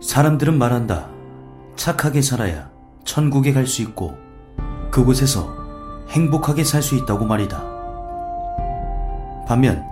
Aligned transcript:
사람들은 0.00 0.58
말한다. 0.58 1.08
착하게 1.76 2.22
살아야 2.22 2.68
천국에 3.04 3.52
갈 3.52 3.66
수 3.66 3.82
있고 3.82 4.14
그곳에서 4.90 5.54
행복하게 6.10 6.64
살 6.64 6.82
수 6.82 6.94
있다고 6.96 7.24
말이다. 7.24 7.62
반면 9.46 9.84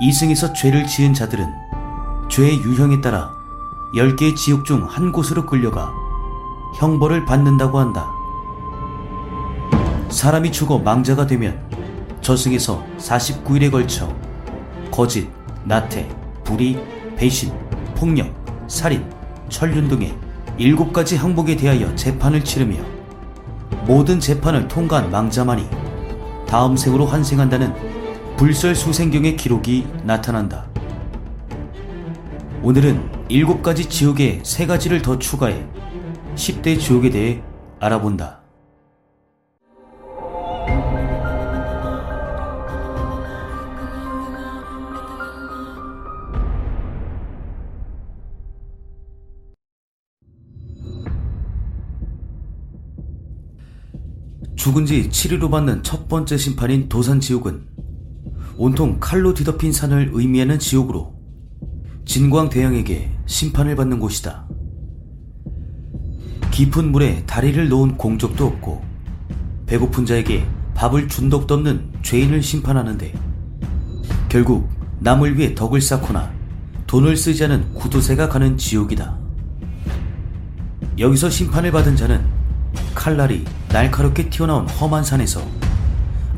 이승에서 0.00 0.52
죄를 0.52 0.86
지은 0.86 1.14
자들은 1.14 1.46
죄의 2.28 2.60
유형에 2.62 3.00
따라 3.00 3.30
10개의 3.94 4.36
지옥 4.36 4.64
중 4.64 4.84
한 4.86 5.12
곳으로 5.12 5.46
끌려가 5.46 5.92
형벌을 6.78 7.24
받는다고 7.24 7.78
한다. 7.78 8.08
사람이 10.08 10.52
죽어 10.52 10.78
망자가 10.78 11.26
되면 11.26 11.60
저승에서 12.20 12.84
49일에 12.98 13.70
걸쳐 13.70 14.12
거짓, 14.90 15.28
나태, 15.64 16.08
불의, 16.44 16.82
배신, 17.16 17.52
폭력, 17.96 18.39
살인, 18.70 19.04
천륜 19.48 19.88
등의 19.88 20.14
일곱 20.56 20.92
가지 20.92 21.16
항목에 21.16 21.56
대하여 21.56 21.92
재판을 21.96 22.44
치르며 22.44 22.78
모든 23.84 24.20
재판을 24.20 24.68
통과한 24.68 25.10
망자만이 25.10 25.68
다음 26.46 26.76
생으로 26.76 27.04
환생한다는 27.04 27.74
불설수생경의 28.36 29.36
기록이 29.36 29.88
나타난다. 30.04 30.68
오늘은 32.62 33.10
일곱 33.28 33.60
가지 33.60 33.88
지옥에 33.88 34.38
세 34.44 34.66
가지를 34.66 35.02
더 35.02 35.18
추가해 35.18 35.66
10대 36.36 36.78
지옥에 36.78 37.10
대해 37.10 37.42
알아본다. 37.80 38.39
죽은 54.60 54.84
지 54.84 55.08
7일로 55.08 55.50
받는 55.50 55.82
첫 55.82 56.06
번째 56.06 56.36
심판인 56.36 56.86
도산지옥은 56.86 57.62
온통 58.58 58.98
칼로 59.00 59.32
뒤덮인 59.32 59.72
산을 59.72 60.10
의미하는 60.12 60.58
지옥으로 60.58 61.14
진광대왕에게 62.04 63.10
심판을 63.24 63.74
받는 63.74 63.98
곳이다. 63.98 64.46
깊은 66.50 66.92
물에 66.92 67.24
다리를 67.24 67.70
놓은 67.70 67.96
공적도 67.96 68.48
없고 68.48 68.84
배고픈 69.64 70.04
자에게 70.04 70.46
밥을 70.74 71.08
준 71.08 71.30
덕도 71.30 71.54
없는 71.54 71.94
죄인을 72.02 72.42
심판하는데 72.42 73.14
결국 74.28 74.68
남을 74.98 75.38
위해 75.38 75.54
덕을 75.54 75.80
쌓거나 75.80 76.30
돈을 76.86 77.16
쓰지 77.16 77.44
않은 77.44 77.72
구두쇠가 77.72 78.28
가는 78.28 78.58
지옥이다. 78.58 79.18
여기서 80.98 81.30
심판을 81.30 81.72
받은 81.72 81.96
자는 81.96 82.39
칼날이 82.94 83.44
날카롭게 83.68 84.30
튀어나온 84.30 84.68
험한 84.68 85.04
산에서 85.04 85.42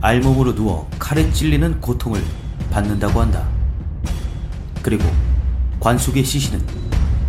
알몸으로 0.00 0.55
누워 0.55 0.91
칼에 0.98 1.31
찔리는 1.31 1.81
고통을 1.81 2.22
받는다고 2.70 3.20
한다. 3.20 3.47
그리고 4.83 5.05
관 5.78 5.98
속의 5.98 6.25
시신은 6.25 6.64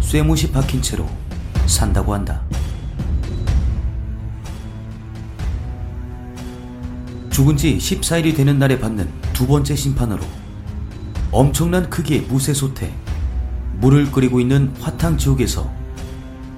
쇠못이 0.01 0.51
박힌 0.51 0.81
채로 0.81 1.07
산다고 1.65 2.13
한다. 2.13 2.41
죽은 7.29 7.57
지 7.57 7.77
14일이 7.77 8.35
되는 8.35 8.59
날에 8.59 8.79
받는 8.79 9.09
두 9.33 9.47
번째 9.47 9.75
심판으로 9.75 10.23
엄청난 11.31 11.89
크기의 11.89 12.21
무쇠소태, 12.21 12.93
물을 13.79 14.11
끓이고 14.11 14.39
있는 14.39 14.71
화탕 14.79 15.17
지옥에서 15.17 15.71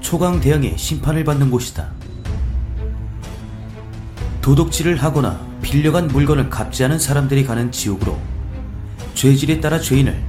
초강 0.02 0.41
대왕의 0.41 0.77
심판을 0.77 1.23
받는 1.23 1.49
곳이다. 1.49 1.89
도둑질을 4.46 5.02
하거나 5.02 5.39
빌려간 5.64 6.08
물건을 6.08 6.52
갚지 6.52 6.83
않은 6.83 7.00
사람들이 7.00 7.45
가는 7.45 7.72
지옥으로 7.72 8.16
죄질에 9.16 9.60
따라 9.60 9.80
죄인을 9.80 10.22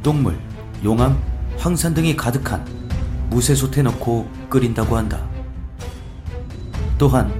똥물, 0.00 0.38
용암, 0.84 1.20
황산 1.56 1.92
등이 1.92 2.14
가득한 2.14 2.64
무쇠솥에 3.30 3.82
넣고 3.82 4.30
끓인다고 4.48 4.96
한다. 4.96 5.20
또한 6.98 7.34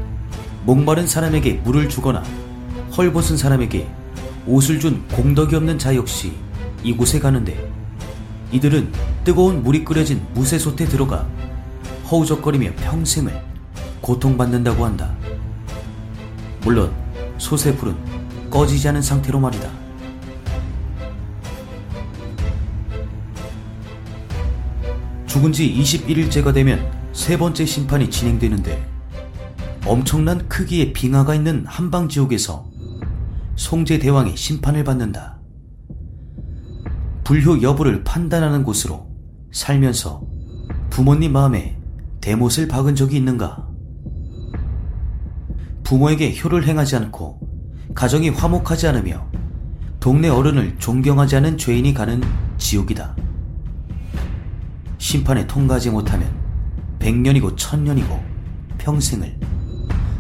목마른 0.65 1.07
사람에게 1.07 1.53
물을 1.62 1.89
주거나 1.89 2.25
헐벗은 2.97 3.37
사람에게 3.37 3.89
옷을 4.45 4.81
준 4.81 5.07
공덕이 5.12 5.55
없는 5.55 5.78
자 5.78 5.95
역시 5.95 6.33
이곳에 6.83 7.21
가는데 7.21 7.71
이들은 8.51 8.93
뜨거운 9.23 9.62
물이 9.62 9.84
끓여진 9.84 10.21
무쇠솥에 10.34 10.87
들어가 10.87 11.28
허우적거리며 12.11 12.73
평생을 12.75 13.41
고통받는다고 14.01 14.84
한다. 14.84 15.18
물론 16.69 16.95
솥의 17.39 17.79
불은 17.79 17.97
꺼지지 18.51 18.89
않은 18.89 19.01
상태로 19.01 19.41
말이다. 19.41 19.71
죽은 25.25 25.51
지 25.51 25.73
21일째가 25.73 26.53
되면 26.53 26.87
세 27.15 27.39
번째 27.39 27.65
심판이 27.65 28.11
진행되는데 28.11 28.87
엄청난 29.87 30.47
크기의 30.47 30.93
빙하가 30.93 31.34
있는 31.34 31.65
한방 31.67 32.07
지옥에서 32.07 32.71
송제 33.57 33.99
대왕의 33.99 34.37
심판을 34.37 34.84
받는다. 34.84 35.39
불효 37.25 37.62
여부를 37.62 38.05
판단하는 38.05 38.62
곳으로 38.62 39.09
살면서 39.53 40.23
부모님 40.91 41.33
마음에 41.33 41.78
대못을 42.21 42.69
박은 42.69 42.95
적이 42.95 43.17
있는가? 43.17 43.68
부모에게 45.88 46.37
효를 46.37 46.66
행하지 46.66 46.97
않고 46.97 47.41
가정이 47.94 48.28
화목하지 48.28 48.88
않으며 48.88 49.26
동네 50.00 50.28
어른을 50.28 50.76
존경하지 50.78 51.37
않은 51.37 51.56
죄인이 51.56 51.94
가는 51.94 52.22
지옥이다. 52.59 53.16
심판에 54.98 55.47
통과하지 55.47 55.88
못하면 55.88 56.31
백년이고 56.98 57.56
천년이고 57.56 58.22
평생을 58.77 59.34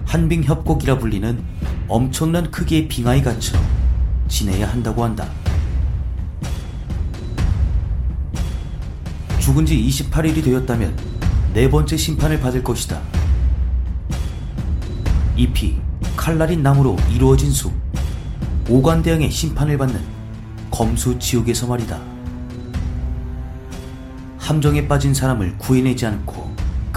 한빙협곡이라 0.06 0.96
불리는 0.96 1.44
엄청난 1.86 2.50
크기의 2.50 2.88
빙하에 2.88 3.20
갇혀 3.20 3.58
지내야 4.26 4.72
한다고 4.72 5.04
한다. 5.04 5.28
죽은 9.38 9.66
지 9.66 9.76
28일이 9.86 10.42
되었다면 10.42 10.96
네 11.52 11.68
번째 11.68 11.94
심판을 11.94 12.40
받을 12.40 12.64
것이다. 12.64 13.18
잎이 15.38 15.76
칼날인 16.16 16.64
나무로 16.64 16.96
이루어진 17.14 17.52
숲, 17.52 17.72
오관대왕의 18.68 19.30
심판을 19.30 19.78
받는 19.78 20.00
검수 20.68 21.16
지옥에서 21.16 21.68
말이다. 21.68 22.00
함정에 24.36 24.88
빠진 24.88 25.14
사람을 25.14 25.56
구해내지 25.58 26.06
않고 26.06 26.47